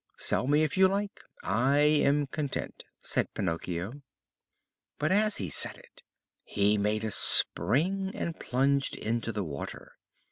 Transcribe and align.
"Sell 0.17 0.47
me 0.47 0.63
if 0.63 0.77
you 0.77 0.87
like; 0.87 1.23
I 1.43 1.77
am 1.77 2.25
content," 2.25 2.85
said 2.97 3.31
Pinocchio. 3.35 4.01
But 4.97 5.11
as 5.11 5.37
he 5.37 5.47
said 5.47 5.77
it 5.77 6.01
he 6.43 6.75
made 6.75 7.03
a 7.03 7.11
spring 7.11 8.09
and 8.15 8.39
plunged 8.39 8.95
into 8.97 9.31
the 9.31 9.43
water. 9.43 9.99